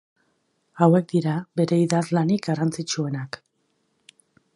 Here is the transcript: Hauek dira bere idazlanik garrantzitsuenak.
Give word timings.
Hauek 0.85 1.11
dira 1.11 1.35
bere 1.61 1.79
idazlanik 1.83 2.47
garrantzitsuenak. 2.49 3.39